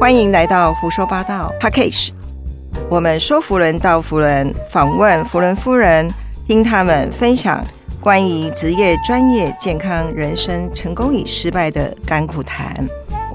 [0.00, 2.14] 欢迎来到胡说八道 p a c k a g e
[2.88, 6.10] 我们说服人到服人，访问福伦夫人，
[6.48, 7.62] 听他们分享
[8.00, 12.74] 关于职业、专业、健康、人生成功与失败的甘苦谈。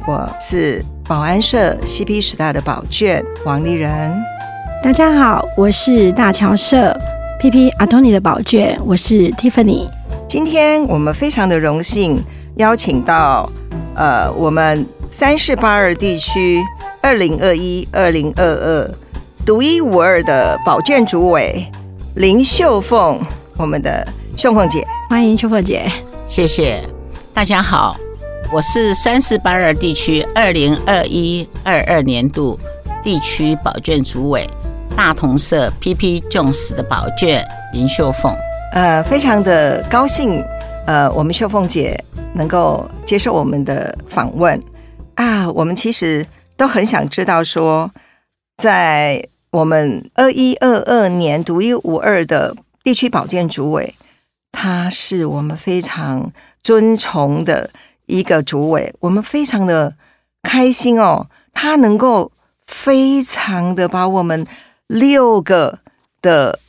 [0.08, 4.12] 我是保安社 CP 时代的宝卷王丽人。
[4.84, 6.91] 大家好，我是大乔社
[7.40, 9.88] PP 阿托尼的宝卷，我是 Tiffany。
[10.27, 12.20] 今天我们非常的荣幸
[12.55, 13.48] 邀请到
[13.94, 16.62] 呃我们三四八二地区
[17.02, 18.90] 二零二一二零二二
[19.45, 21.66] 独一无二的保卷主委
[22.16, 23.20] 林秀凤，
[23.58, 24.05] 我们的
[24.36, 25.90] 秀凤姐，欢迎秀凤姐，
[26.28, 26.81] 谢谢。
[27.34, 27.95] 大家好，
[28.52, 32.59] 我是三四八二地区二零二一二二年度
[33.03, 34.50] 地区保健主委
[34.95, 38.36] 大同社 PP Jones 的保健林秀凤。
[38.73, 40.44] 呃，非常的高兴，
[40.88, 41.98] 呃，我们秀凤姐
[42.34, 44.62] 能够接受我们的访问
[45.16, 45.49] 啊。
[45.52, 47.91] 我们其实都很想知道，说
[48.58, 53.95] 在我们二一二二年独一无二的地区保健主委，
[54.52, 57.69] 他是我们非常尊崇的
[58.05, 59.95] 一个主委，我们非常的
[60.43, 62.31] 开心哦，他能够
[62.66, 64.45] 非常的把我们
[64.88, 65.80] 六个
[66.21, 66.59] 的。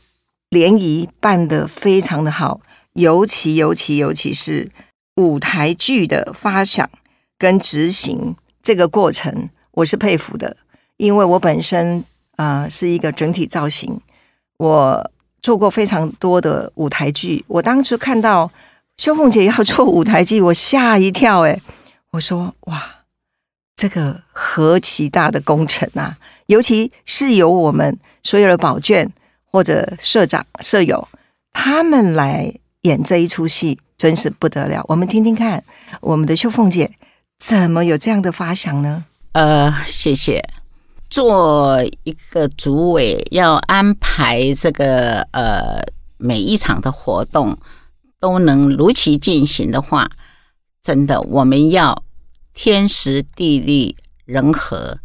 [0.48, 2.60] 联谊办得非常的好，
[2.92, 4.70] 尤其尤其尤其是
[5.16, 6.88] 舞台剧的发想
[7.38, 10.56] 跟执行这个过程，我是佩服的，
[10.96, 12.04] 因为我本身
[12.36, 14.00] 啊是一个整体造型，
[14.58, 15.10] 我
[15.42, 17.44] 做过非常多的舞台剧。
[17.48, 18.50] 我当初看到
[18.96, 21.60] 修凤姐要 做舞台剧，我吓一跳，哎，
[22.12, 22.82] 我说哇，
[23.74, 26.18] 这个何其大的工程啊！
[26.46, 29.12] 尤其是由我们所有的宝卷。
[29.52, 31.08] 或者社长、舍友，
[31.54, 34.84] 他们来演这一出戏，真是不得了。
[34.86, 35.64] 我们听听看，
[36.02, 36.90] 我们的秀凤姐
[37.38, 39.04] 怎么有这样的发想呢？
[39.32, 40.42] 呃，谢谢。
[41.08, 45.80] 做一个组委，要安排这个呃
[46.16, 47.56] 每一场的活动
[48.18, 50.10] 都能如期进行的话，
[50.82, 52.02] 真的我们要
[52.54, 54.98] 天时地利人和。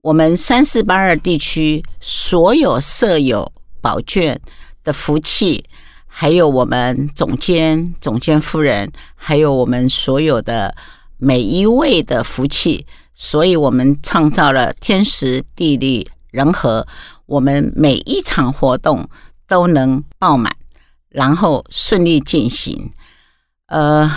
[0.00, 3.52] 我们三四八二地区所有舍友。
[3.80, 4.38] 宝卷
[4.82, 5.64] 的福气，
[6.04, 10.74] 还有我们总监、总监夫人，还有我们所有的
[11.18, 16.86] 每一位的福气，所以我们创造了天时地利人和，
[17.26, 19.08] 我们每一场活动
[19.46, 20.54] 都能爆满，
[21.08, 22.90] 然后顺利进行。
[23.66, 24.10] 呃，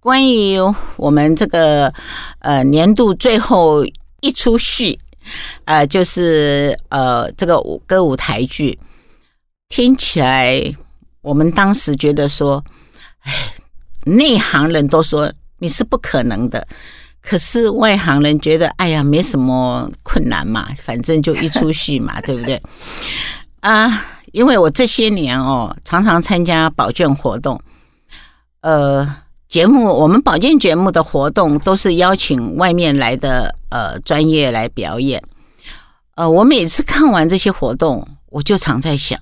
[0.00, 0.58] 关于
[0.96, 1.92] 我们这个
[2.38, 3.84] 呃年度最后
[4.20, 4.98] 一出戏，
[5.64, 8.78] 呃，就是呃这个舞歌舞台剧。
[9.68, 10.74] 听起来，
[11.22, 12.64] 我们当时觉得说，
[13.22, 13.32] 哎，
[14.04, 15.32] 内行人都说
[15.64, 16.68] 你是不可能的，
[17.22, 22.60] 可是外行人觉得，哎呀，没什么困难嘛，反正就一出戏嘛， 对不对？
[23.60, 27.58] 啊，因为我这些年哦，常常参加保健活动，
[28.60, 29.16] 呃，
[29.48, 35.22] 节目我们保健节目的活动都是邀请外面来的呃专业来表演，
[36.16, 39.18] 呃，我每次看完这些活动，我就常在想。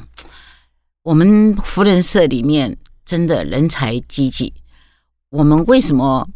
[1.04, 4.52] 我们福人社里面真的人才济济，
[5.32, 6.28] 我们为什么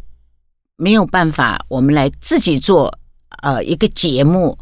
[0.76, 1.62] 没有办法？
[1.68, 2.90] 我们来自己做
[3.42, 4.58] 呃一个节目，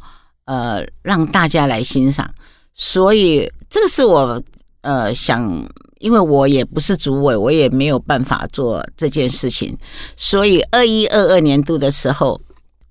[0.47, 2.28] 呃让大家来欣赏。
[2.75, 4.43] 所以这个是我
[4.81, 5.65] 呃想，
[6.00, 9.78] 因为我也不是主委，我也没有办法做这件事情。
[10.17, 12.41] 所以二一二二年度的时候，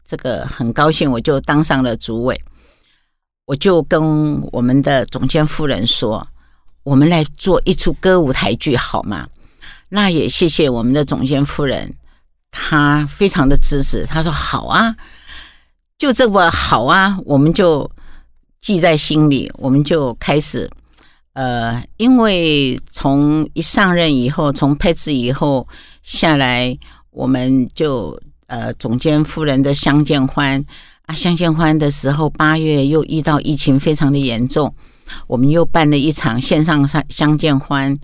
[0.06, 2.42] 这个很高兴我就当上了主委，
[3.44, 6.25] 我就跟我们的总监夫人说。
[6.84, 9.28] 我们来做一出歌舞台剧好吗？
[9.96, 11.94] 那也谢谢我们的总监夫人，
[12.50, 14.08] 她非常的支持。
[14.08, 14.96] 她说好啊，
[16.00, 17.92] 就这么好啊，我们就
[18.59, 19.52] 记在心里。
[19.59, 20.68] 我们就开始，
[21.34, 25.68] 呃，因为从一上任以后，从配置以后
[26.02, 26.75] 下来，
[27.12, 30.66] 我们就呃，总监夫人的相见欢
[31.06, 34.74] 啊，相见欢的时候，八月又遇到疫情，非常的严重。
[35.28, 37.95] 我们又办了一场线上相相见欢，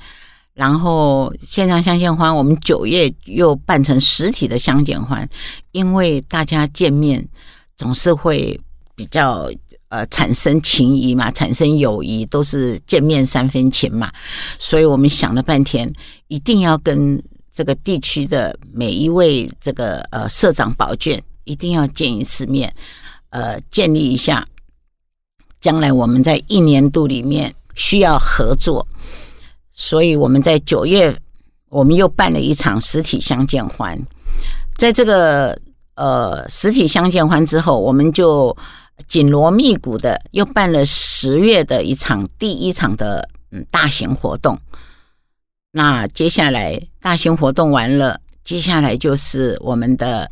[0.60, 5.26] 然后线上相见欢，我们九月又办成实体的相见欢，
[5.72, 7.26] 因为大家见面
[7.78, 8.60] 总是会
[8.94, 9.50] 比较
[9.88, 14.12] 呃产生情谊嘛，产生友谊，都是见面三分情嘛，
[14.60, 15.90] 所以我们想了半天，
[16.28, 17.24] 一定要跟
[17.54, 22.76] 这个地区的每一位这个呃社长保卷一定要见一次面，
[23.30, 24.46] 呃，建立一下。
[25.62, 28.86] 将来我们在一年度里面需要合作，
[29.80, 31.18] 所以我们在九月
[31.70, 33.98] 我们又办了一场实体相见欢。
[34.78, 35.58] 在这个
[35.96, 38.56] 呃实体相见欢之后，我们就
[39.08, 44.60] 紧锣密鼓的又办了十月的一场第一场的嗯大型活动。
[45.72, 50.30] 那接下来大型活动完了，接下来就是我们的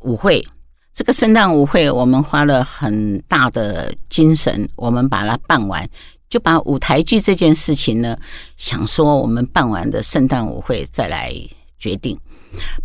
[0.00, 0.44] 舞会。
[0.92, 5.88] 这个圣诞舞会，我们花了很大的精神，我们把它办完，
[6.28, 8.18] 就把舞台剧这件事情呢，
[8.56, 11.32] 想说我们办完的圣诞舞会再来
[11.78, 12.18] 决定。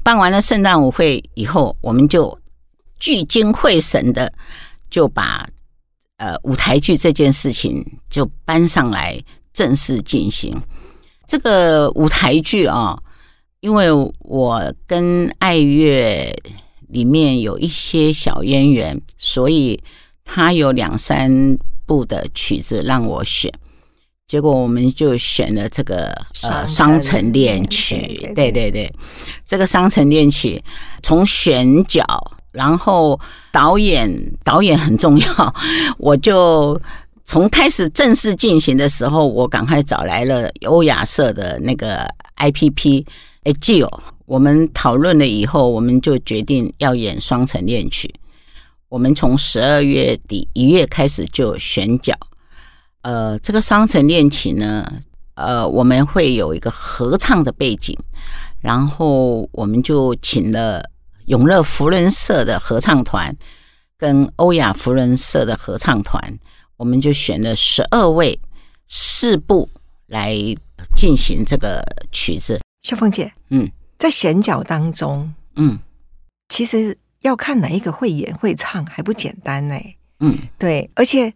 [0.04, 2.38] 办完了圣诞舞会以后，我们就
[3.00, 4.32] 聚精会神的
[4.90, 5.48] 就把
[6.18, 10.56] 呃舞台剧这件事情就搬上来正式进行。
[11.28, 12.98] 这个舞台剧啊，
[13.60, 13.88] 因为
[14.20, 16.34] 我跟爱乐。
[16.90, 19.82] 里面有一些小渊源，所以
[20.24, 23.52] 他有两三部的曲子让我选，
[24.28, 26.08] 结果我们就选了这个
[26.42, 27.96] 呃《双城恋曲》。
[28.36, 28.92] 对对对，
[29.46, 30.62] 这个《双城恋曲》
[31.02, 32.04] 从选角，
[32.52, 33.20] 然后
[33.52, 34.10] 导演
[34.44, 35.56] 导演很重要，
[35.98, 36.80] 我就
[37.26, 43.06] 从开始正式进行的时候，我赶快找来了欧亚社的那个 I P P
[43.44, 43.90] 哎 j i
[44.26, 48.08] 我们讨论了以后，我们就决定要演《双城恋曲》。
[48.94, 52.14] 我们从十二月底一月开始就选角。
[53.02, 54.88] 呃，这个《双城恋情》呢，
[55.34, 57.98] 呃，我们会有一个合唱的背景，
[58.62, 60.88] 然后我们就请了
[61.26, 63.36] 永乐福伦社的合唱团
[63.98, 66.38] 跟欧亚福人社的合唱团，
[66.78, 68.40] 我们就选了十二位
[68.88, 69.68] 四部
[70.06, 70.36] 来
[70.96, 72.60] 进行这个曲子。
[72.84, 73.68] 秀凤姐，嗯。
[73.98, 75.80] 在选角当中，嗯，
[76.50, 79.76] 其实要看哪一个会演会唱还不简单呢，
[80.22, 81.34] 嗯，对，而且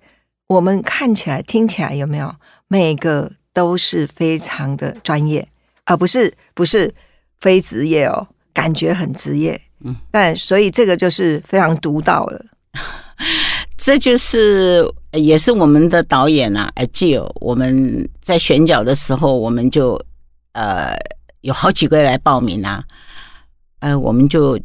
[0.48, 2.34] 我们看起来听起来有没有
[2.70, 5.46] 每个都是非常的专业，
[5.86, 6.94] 而不是不是
[7.42, 12.46] 非职业哦，感觉很职业，嗯，但所以这个就是非常独到了，
[13.76, 20.00] 这就是也是我们的导演啊，哎，既有我们在选角的时候，我们就
[20.54, 20.96] 呃。
[21.42, 22.84] 有好几个来报名啊，
[23.80, 24.60] 呃，我们就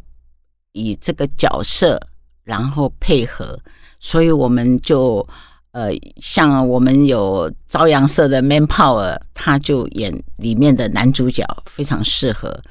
[0.73, 1.99] 以这个角色，
[2.43, 3.57] 然后配合，
[3.99, 5.25] 所以我们就
[5.71, 5.89] 呃，
[6.19, 12.61] 像我们有朝阳社的 Manpower，他就演里面的男主角，非常适合。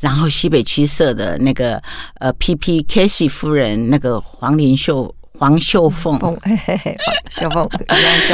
[0.00, 1.82] 然后西北区社的那个
[2.20, 6.18] 呃 PP Casey 夫人，那个黄林秀黄秀凤，
[7.30, 7.68] 秀凤，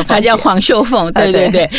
[0.06, 1.70] 她叫黄秀凤，对对对，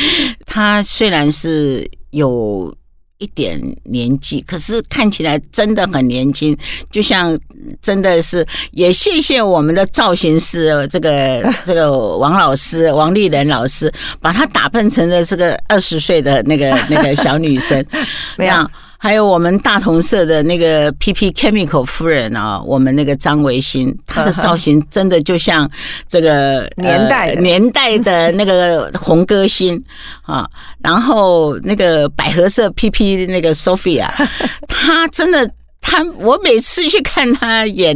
[0.46, 2.76] 他虽然是有。
[3.18, 6.58] 一点年纪，可是看起来真的很年轻，
[6.92, 7.38] 就像
[7.82, 8.46] 真的是。
[8.72, 17.86] 也谢谢我们的造型师，这个 这个王老师王丽人老师，把她打扮成了这个二十岁的那个那个小女生，
[18.38, 18.70] 没有。
[18.98, 25.70] 还有我们大同社的那个 PP Chemical 夫人啊，我们那个张维新， 她的造型真的就像
[26.08, 29.82] 这个 年代年代的那个红歌星
[30.24, 30.48] 啊。
[30.82, 34.10] 然后那个百合社 PP 那个 Sophia，
[34.68, 35.50] 她真的。
[35.88, 37.96] 他我每次去看他演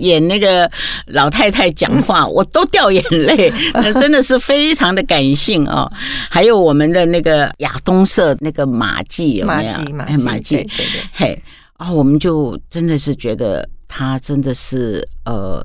[0.00, 0.68] 演那个
[1.06, 3.52] 老太太讲话， 我都掉眼泪，
[4.00, 5.88] 真的是非常的感性哦。
[6.28, 9.92] 还有我们的那个亚东社那个马季有没有？
[9.92, 11.42] 马季，马季，对对嘿，
[11.76, 15.64] 啊，我们就真的是觉得他真的是呃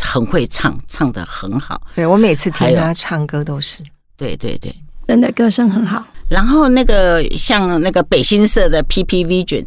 [0.00, 1.78] 很会唱，唱的很好。
[1.94, 3.82] 对我每次听他唱歌都是，
[4.16, 4.74] 对对对，
[5.06, 6.02] 真的歌声很好。
[6.30, 9.62] 然后那个像那个北新社的 PPV 卷。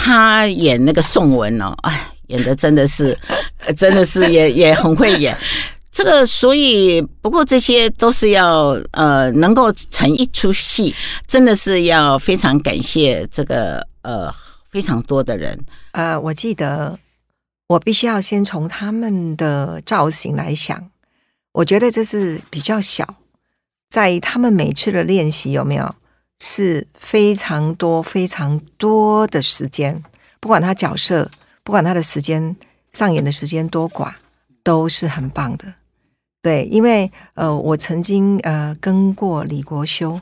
[0.00, 3.18] 他演那个宋文哦，哎，演的真的是，
[3.76, 5.36] 真的是也也很会演。
[5.90, 10.94] 这个，所以不过这些都是要呃，能够成一出戏，
[11.26, 14.32] 真的是要非常感谢这个呃
[14.70, 15.58] 非常多的人。
[15.90, 16.96] 呃，我记得
[17.66, 20.88] 我必须要先从他们的造型来想，
[21.50, 23.16] 我觉得这是比较小，
[23.88, 25.92] 在他们每次的练习有没有？
[26.40, 30.02] 是非常多、非常多的时间，
[30.40, 31.30] 不管他角色，
[31.62, 32.56] 不管他的时间
[32.92, 34.14] 上演的时间多寡，
[34.62, 35.74] 都是很棒的。
[36.40, 40.20] 对，因为呃，我曾经呃跟过李国修，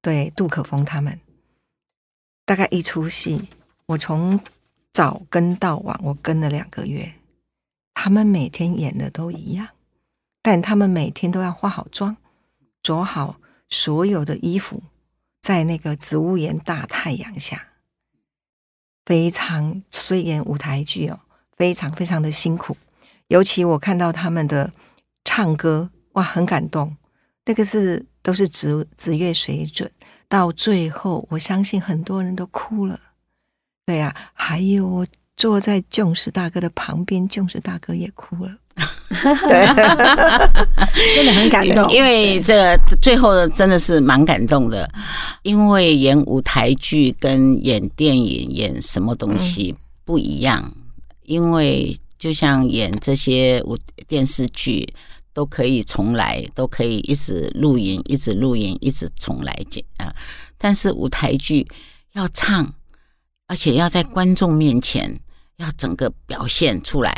[0.00, 1.18] 对杜可风他们，
[2.46, 3.48] 大概一出戏，
[3.86, 4.38] 我从
[4.92, 7.14] 早跟到晚，我跟了两个月，
[7.94, 9.68] 他们每天演的都一样，
[10.40, 12.16] 但他们每天都要化好妆，
[12.80, 13.36] 着好
[13.68, 14.84] 所有的衣服。
[15.42, 17.66] 在那个植物园大太阳下，
[19.04, 21.20] 非常虽然舞台剧哦，
[21.56, 22.76] 非常非常的辛苦。
[23.26, 24.72] 尤其我看到他们的
[25.24, 26.96] 唱歌，哇，很感动。
[27.44, 29.90] 那个是都是职职业水准，
[30.28, 33.00] 到最后我相信很多人都哭了。
[33.84, 35.04] 对呀，还有
[35.42, 38.56] 坐在囧石大哥的旁边，囧石大哥也哭了。
[39.10, 39.66] 对，
[41.16, 41.84] 真的很感动。
[41.92, 44.88] 因为这个最后真的是蛮感动的，
[45.42, 50.72] 因为演舞台剧跟演电影演什么东西不一样，
[51.24, 54.94] 因为就像演这些舞电视剧
[55.32, 60.14] 都可以重来，都可以一直录影，一直录影，一直重来剪啊。
[60.56, 61.66] 但是舞台剧
[62.12, 62.72] 要唱，
[63.48, 65.18] 而且要在观众面前
[65.62, 67.12] 要整个表现出来。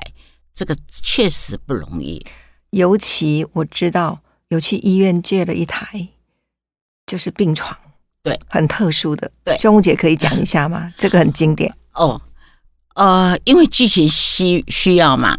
[0.52, 2.24] 这个确实不容易，
[2.70, 4.20] 尤其我知道
[4.50, 6.10] 有去医院借了一台，
[7.06, 7.76] 就是病床，
[8.22, 9.28] 对，很特殊的。
[9.42, 10.94] 对，胸姐可以讲一下吗？
[10.96, 12.22] 这个很经典哦。
[12.94, 15.36] 呃，因为剧情需需要嘛，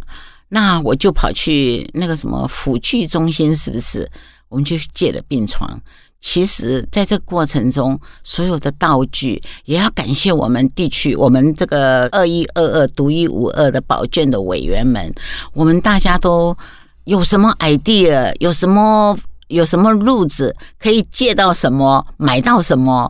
[0.49, 4.11] 那我就跑去那个什么辅具中心，是不是？
[4.49, 5.81] 我们就借了病床。
[6.27, 15.13] 其实，在这个过程中，所有的道具也要感谢我们地区、我们这个二一二二独一无二的宝卷的委员们，
[15.53, 16.57] 我们大家都
[17.03, 19.15] 有什么 idea，有什么。
[19.55, 23.09] 有什么路子可以借到什么，买到什么？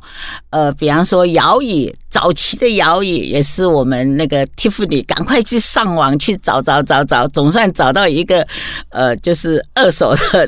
[0.51, 8.45] 呃，比方说摇椅，早期的摇椅也是我们那个 Tiffany 赶快去上网去找找找找，总算找到一个
[8.89, 10.47] 呃，就是二手的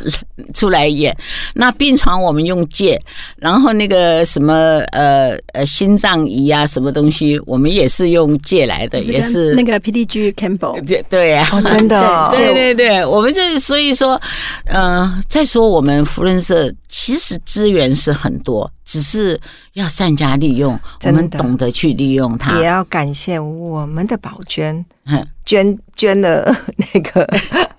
[0.54, 1.18] 出来演。
[1.56, 3.02] 那病床我们用借，
[3.38, 4.54] 然后那个什么
[4.92, 10.80] 呃呃心脏仪啊，什么东西我们也是用借来的，也是那个 PDG Campbell。
[10.86, 14.22] 对对呀，真的， 对对对，我们就是所以说，
[14.66, 15.78] 嗯，再说我。
[15.78, 19.40] 我们福伦社其实资源是很多，只是
[19.74, 20.78] 要善加利用。
[21.06, 24.86] 我们懂得去利用它，也要感谢我们的宝娟，
[25.46, 26.54] 捐捐了
[26.94, 27.26] 那个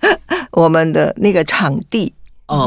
[0.51, 2.11] 我们的那个场地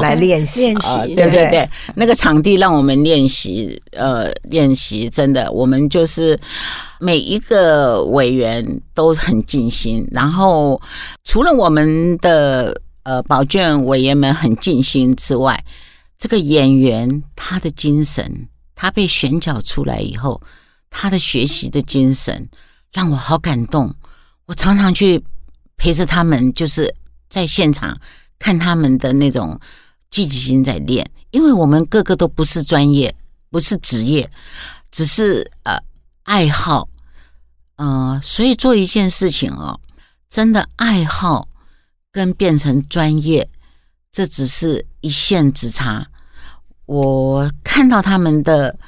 [0.01, 1.15] 来练习练习。
[1.17, 6.39] 对对对，那个场地让我们练习，呃，练习真的，我们就是
[7.01, 10.07] 每一个委员都很尽心。
[10.13, 10.81] 然后
[11.25, 12.81] 除了我们的。
[13.05, 15.65] 呃，宝卷委员们很尽心之外，
[16.17, 20.41] 这个演员他的精神，他被选角出来以后，
[20.89, 22.49] 他的学习的精神
[22.93, 23.93] 让我好感动。
[24.47, 25.25] 我常常去
[25.77, 26.95] 陪着他们，就是
[27.29, 27.99] 在现场
[28.39, 29.59] 看他们的那种
[30.09, 33.13] 积极性在练，因为我们个个都不是专业，
[33.51, 34.31] 不是职业，
[34.93, 35.77] 只是呃
[36.23, 36.89] 爱好，
[37.77, 39.81] 嗯，所以做一件事情哦，
[40.29, 41.49] 真的爱好。
[42.13, 43.49] 跟变成专业，
[44.13, 46.09] 这只是一线之差。
[46.85, 48.79] 我看到他们的，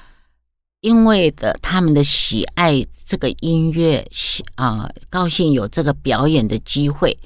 [0.83, 7.19] 因为的他们的喜爱这个音乐，喜啊高兴有这个表演的机会，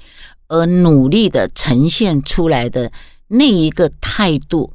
[0.47, 2.89] 而努力的呈现出来的
[3.27, 4.71] 那一个态度，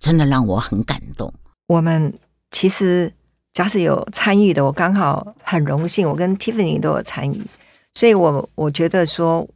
[0.00, 1.34] 真的让我很感动。
[1.66, 2.18] 我们
[2.50, 3.12] 其实
[3.52, 7.42] 假使有参与的，我刚好很荣幸，我跟 Tiffany 都有参与，
[7.94, 9.46] 所以我我觉得说。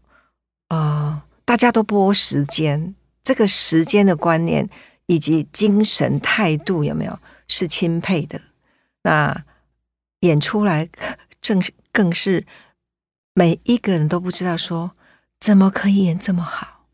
[0.69, 4.69] 啊，大家都播时间，这个时间的观念
[5.07, 8.41] 以及精神态度有没有是钦佩的？
[9.03, 9.45] 那
[10.21, 10.89] 演出来
[11.41, 12.45] 正是更是
[13.35, 14.93] 每一个人都不知道说
[15.39, 16.87] 怎么可以演这么好。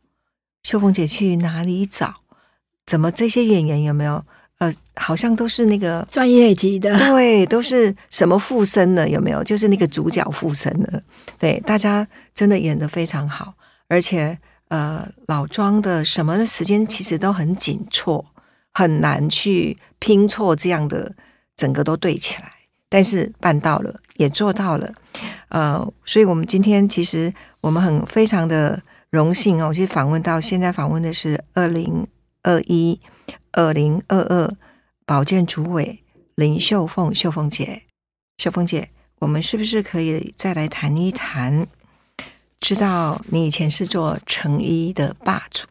[0.63, 2.17] 秀凤姐去哪里找？
[2.85, 4.25] 怎么这些演员有没有？
[4.59, 9.43] 呃，好像都是那个专业级的，对，都是什么附身的有没有？
[9.43, 11.03] 就是那个主角附身的，
[11.37, 13.53] 对，大家真的演的非常好。
[13.93, 18.25] 而且，呃，老庄的什么的时间其实都很紧凑，
[18.73, 21.15] 很难去拼错这样的
[21.55, 22.51] 整个都对起来。
[22.89, 24.95] 但是办到了，也做到了，
[25.49, 29.75] 呃，所以我们今天其实我们很非常的荣幸哦。
[29.75, 32.07] 其实访问到现在访问的是二零
[32.43, 32.99] 二一、
[33.53, 34.51] 二零二二
[35.05, 36.03] 保健主委
[36.35, 37.83] 林秀凤，秀凤姐，
[38.39, 41.67] 秀凤姐，我们是不是可以再来谈一谈？
[42.63, 45.67] 知道你以前是做成衣的霸主，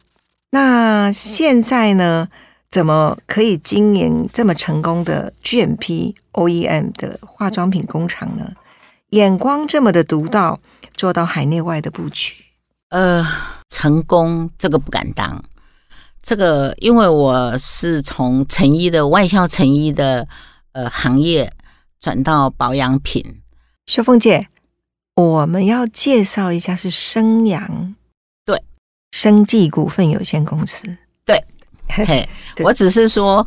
[0.49, 2.27] 那现在呢？
[2.69, 8.53] 怎么可以经营这么成功的 GMP OEM 的化妆品工厂呢？
[9.09, 10.59] 眼光这么的独到，
[10.93, 12.33] 做到海内外的布局。
[12.89, 13.25] 呃，
[13.67, 15.43] 成功这个不敢当，
[16.21, 20.27] 这个因为我是从成衣的外销成衣的
[20.71, 21.51] 呃行业
[21.99, 23.41] 转到保养品。
[23.85, 24.47] 秀凤姐。
[25.15, 27.95] 我们要介绍一下是生阳，
[28.45, 28.61] 对，
[29.11, 30.87] 生技股份有限公司，
[31.25, 31.43] 对，
[31.89, 32.27] 嘿，
[32.63, 33.45] 我只是说，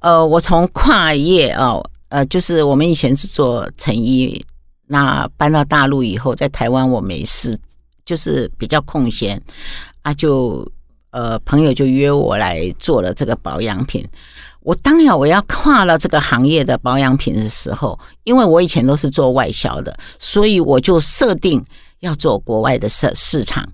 [0.00, 4.44] 呃，我从跨业哦，呃，就是我们以前是做成衣，
[4.86, 7.58] 那搬到大陆以后，在台湾我没事，
[8.04, 9.40] 就是比较空闲
[10.02, 10.70] 啊，就
[11.12, 14.06] 呃，朋友就约我来做了这个保养品，
[14.60, 21.64] 我当然我要跨了这个行业的保养品的时候，因为我以前都是做外销的，所以我就设定
[22.00, 23.66] 要做国外的市市场，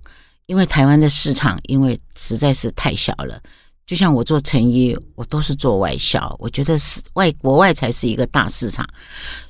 [0.46, 3.40] 因为台湾的市场因为实在是太小了。
[3.86, 8.84] 就像我做成衣，我都是做外销，我觉得是外国外才是一个大市场，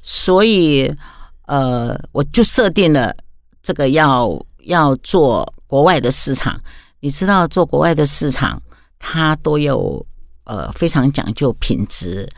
[0.02, 0.92] 所以
[1.46, 3.14] 呃，我就设定了
[3.62, 6.60] 这个要要做国外的市场。
[7.00, 8.60] 你知道，做国外的市场，
[8.98, 10.04] 它都有
[10.46, 12.28] 呃非常讲究品质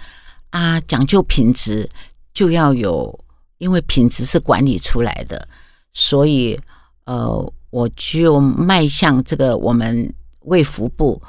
[0.50, 1.88] 啊，讲究品质
[2.34, 3.24] 就要有，
[3.58, 5.48] 因为品质是管理出来的，
[5.92, 6.58] 所以
[7.04, 11.22] 呃，我就迈向这个我们卫福部。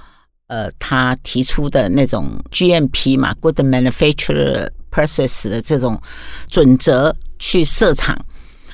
[0.48, 6.01] 呃，他提出的那种 GMP 嘛，Good Manufacturer Process 的这种
[6.48, 8.19] 准则去设厂，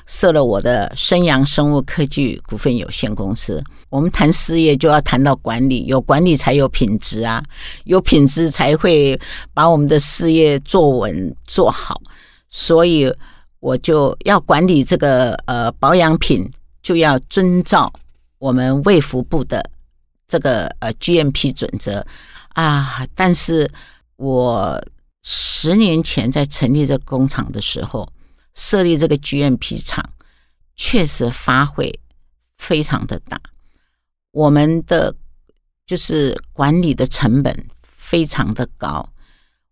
[0.06, 3.64] 设了我的生阳生物科技股份有限公司。
[3.90, 7.44] 我们谈事业就要谈到管理，有管理才有品质啊，
[7.86, 9.20] 有品质才会
[9.54, 12.02] 把我们的事业做稳做好。
[12.50, 13.14] 所以
[13.60, 16.50] 我就要管理这个呃保养品，
[16.82, 17.92] 就要遵照
[18.38, 19.64] 我们卫福部的。
[20.28, 22.04] 这个呃 GMP 准则
[22.56, 23.70] 啊，但是
[24.16, 24.84] 我
[25.22, 28.12] 十年前在成立这工厂的时候，
[28.56, 30.04] 设立这个 GMP 厂，
[30.76, 31.94] 确实发挥
[32.58, 33.40] 非常的大。
[34.32, 35.16] 我们的
[35.86, 39.08] 就是管理的成本非常的高，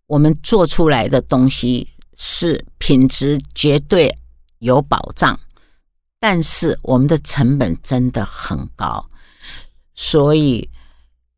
[0.06, 4.16] 我们做出来的东西是品质绝对
[4.60, 5.40] 有保障，
[6.20, 9.10] 但是我们的成本真的很高。
[9.96, 10.70] 所以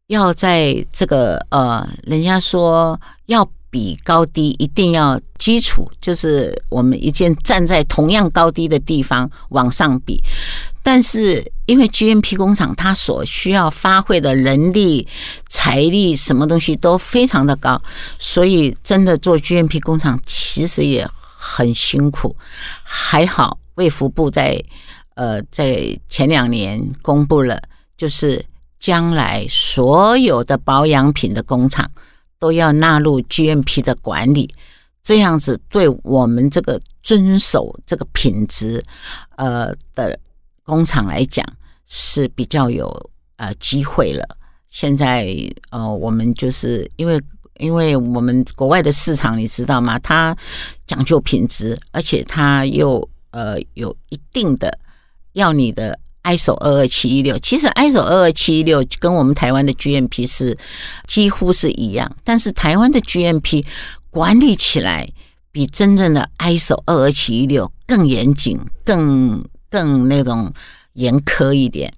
[0.07, 3.43] 要在这个呃，人家说要
[3.75, 10.23] 比高低，一定要基础，就是我们一件站在同样高低的地方往上比。
[10.81, 15.05] 但是因为 GMP 工厂它所需要发挥的人力、
[15.49, 17.81] 财力，什么东西都非常的高，
[18.17, 22.33] 所以真的做 GMP 工厂其实也很辛苦。
[22.81, 24.63] 还好卫福部在
[25.15, 27.61] 呃在前两年公布了。
[27.97, 28.43] 就是
[28.77, 31.89] 将来所有的保养品的工厂
[32.45, 34.47] 都要纳入 GMP 的管理，
[35.01, 38.83] 这样子对我们这个遵守这个品质
[39.35, 40.19] 呃的
[40.61, 41.43] 工厂来讲
[41.87, 44.37] 是比较有呃机会了。
[44.69, 45.27] 现在
[45.71, 47.19] 呃，我们就是因为
[47.57, 49.97] 因为我们国外的市场你知道吗？
[49.97, 50.37] 它
[50.85, 54.77] 讲究品质，而且它又呃有一定的
[55.33, 55.99] 要你的。
[56.25, 60.57] ISO 二二七一六，其实 ISO 二二七一六跟我们台湾的 GMP 是
[61.07, 63.63] 几乎是一样，但是台湾的 GMP
[64.09, 65.07] 管理起来
[65.51, 70.51] 比真正的 ISO 二二七一六更严谨、更更那种
[70.93, 71.93] 严苛一点。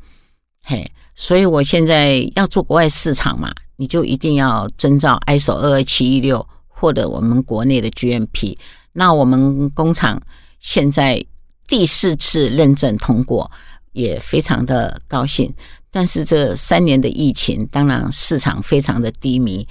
[0.63, 8.57] 嘿，所以我现在要做国外市场嘛，你就一定要遵照 ISO 二二七一六或者我们国内的 GMP。
[8.91, 10.21] 那我们工厂
[10.59, 11.23] 现在
[11.67, 13.49] 第四次认证通过。
[13.97, 15.51] 也非常的高兴，
[15.89, 19.67] 但是这三年的疫情，当然市场非常的低迷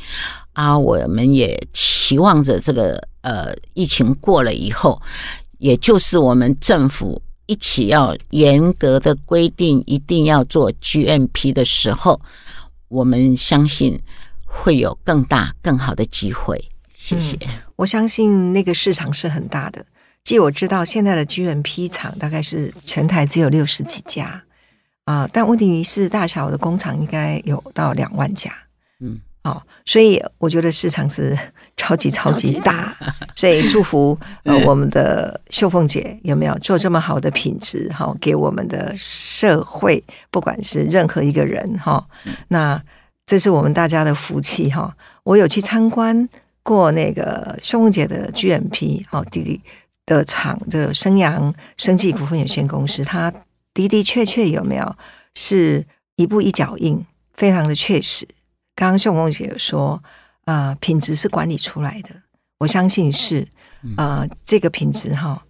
[0.53, 0.77] 啊。
[0.77, 5.01] 我们也期望着这个呃疫情过了以后，
[5.59, 12.21] 也就是我们政府一起要严格的规定，一定要做 GMP 的时候，
[12.89, 14.01] 我们相信
[14.45, 16.69] 会有更大更好的机会。
[16.93, 17.39] 谢谢。
[17.77, 19.87] 我相信那个市场是很大的。
[20.27, 24.43] 据我知道，现在的 GMP 厂大概是全台只有六十几家
[25.05, 28.53] 啊，但问题是大小的工厂应该有到两万家，
[28.99, 31.39] 嗯，哦，所以我觉得市场是
[31.77, 32.97] 超级超级大，
[33.37, 42.05] 所以祝福 呃我们的秀凤姐有没有做这么好的品质哈，给我们的社会，不管是任何一个人哈，
[42.49, 42.83] 那
[43.25, 44.93] 这是我们大家的福气哈。
[45.23, 46.29] 我有去参观
[46.65, 49.63] 过那个秀凤姐的 GMP，好弟弟。
[50.07, 53.31] 的厂，这个生阳生技股份有限公司，它
[53.75, 54.97] 的的确确有没有
[55.35, 58.27] 是一步一脚印，非常的确实。
[58.75, 60.03] 刚刚秀凤姐说，
[60.45, 62.11] 啊，品质是管理出来的，
[62.59, 63.49] 我相信是，
[63.97, 65.43] 啊，这个品质哈，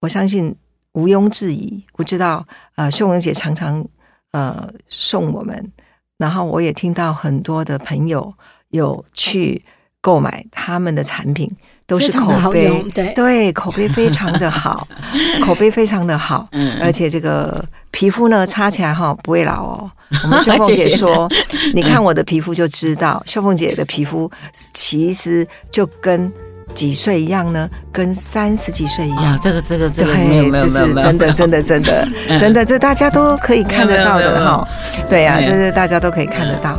[0.00, 0.54] 我相信
[0.92, 1.82] 毋庸置疑。
[1.94, 3.84] 我知道，呃，秀凤姐常常
[4.32, 5.72] 呃送我们，
[6.18, 8.34] 然后我也听到很多的朋友
[8.68, 9.64] 有去
[10.00, 11.50] 购买他们的产品。
[11.90, 13.12] 都是口碑，对。
[13.14, 14.86] 对，口碑非常的好，
[15.44, 19.90] 口碑非常的好，嗯，而且这个皮肤呢，擦起来哈不会老哦。
[20.22, 21.28] 我们秀凤姐说，
[21.74, 24.30] 你看我的皮肤就知道，秀凤姐的皮肤
[24.72, 26.32] 其实就跟
[26.74, 29.36] 几岁一样呢，跟三十几岁一样。
[29.42, 34.68] 这个这个这个没有没有没有，真的真的真的真的，这大家都可以看得到的哈。
[35.08, 36.78] 对呀，这是大家都可以看得到。